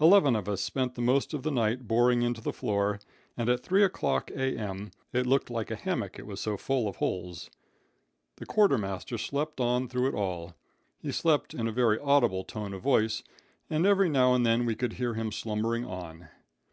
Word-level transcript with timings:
Eleven 0.00 0.34
of 0.34 0.48
us 0.48 0.60
spent 0.60 0.96
the 0.96 1.00
most 1.00 1.32
of 1.32 1.44
the 1.44 1.50
night 1.52 1.86
boring 1.86 2.22
into 2.22 2.40
the 2.40 2.52
floor, 2.52 2.98
and 3.36 3.48
at 3.48 3.62
three 3.62 3.84
o'clock 3.84 4.28
A.M. 4.32 4.90
it 5.12 5.26
looked 5.28 5.48
like 5.48 5.70
a 5.70 5.76
hammock, 5.76 6.18
it 6.18 6.26
was 6.26 6.40
so 6.40 6.56
full 6.56 6.88
of 6.88 6.96
holes. 6.96 7.50
The 8.38 8.46
quartermaster 8.46 9.16
slept 9.16 9.60
on 9.60 9.86
through 9.86 10.08
it 10.08 10.14
all. 10.16 10.56
He 10.98 11.12
slept 11.12 11.54
in 11.54 11.68
a 11.68 11.72
very 11.72 12.00
audible 12.00 12.42
tone 12.42 12.74
of 12.74 12.82
voice, 12.82 13.22
and 13.70 13.86
every 13.86 14.08
now 14.08 14.34
and 14.34 14.44
then 14.44 14.66
we 14.66 14.74
could 14.74 14.94
hear 14.94 15.14
him 15.14 15.30
slumbering 15.30 15.84
on. 15.84 16.26